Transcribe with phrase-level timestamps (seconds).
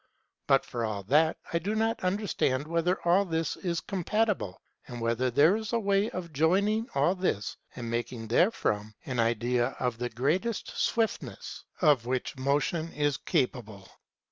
[0.47, 5.29] But for all that I do not understand whether all this is compatible and whether
[5.29, 10.09] there is a way of joining all this and making therefrom an idea of the
[10.09, 13.87] greatest swiftness of which 134 motion is capable.